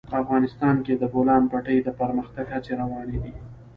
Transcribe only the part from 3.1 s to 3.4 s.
دي.